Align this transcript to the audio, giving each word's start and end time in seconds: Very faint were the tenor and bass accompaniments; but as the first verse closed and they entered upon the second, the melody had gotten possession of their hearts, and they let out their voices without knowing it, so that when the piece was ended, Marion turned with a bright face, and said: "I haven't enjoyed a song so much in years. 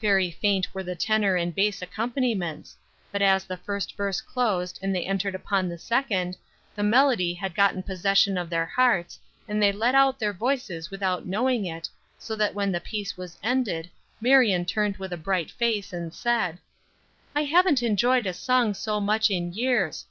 Very 0.00 0.28
faint 0.32 0.74
were 0.74 0.82
the 0.82 0.96
tenor 0.96 1.36
and 1.36 1.54
bass 1.54 1.82
accompaniments; 1.82 2.76
but 3.12 3.22
as 3.22 3.44
the 3.44 3.56
first 3.56 3.94
verse 3.96 4.20
closed 4.20 4.76
and 4.82 4.92
they 4.92 5.04
entered 5.06 5.36
upon 5.36 5.68
the 5.68 5.78
second, 5.78 6.36
the 6.74 6.82
melody 6.82 7.32
had 7.32 7.54
gotten 7.54 7.84
possession 7.84 8.36
of 8.36 8.50
their 8.50 8.66
hearts, 8.66 9.20
and 9.46 9.62
they 9.62 9.70
let 9.70 9.94
out 9.94 10.18
their 10.18 10.32
voices 10.32 10.90
without 10.90 11.26
knowing 11.26 11.64
it, 11.64 11.88
so 12.18 12.34
that 12.34 12.56
when 12.56 12.72
the 12.72 12.80
piece 12.80 13.16
was 13.16 13.38
ended, 13.40 13.88
Marion 14.20 14.64
turned 14.64 14.96
with 14.96 15.12
a 15.12 15.16
bright 15.16 15.48
face, 15.52 15.92
and 15.92 16.12
said: 16.12 16.58
"I 17.36 17.44
haven't 17.44 17.80
enjoyed 17.80 18.26
a 18.26 18.32
song 18.34 18.74
so 18.74 18.98
much 19.00 19.30
in 19.30 19.52
years. 19.52 20.06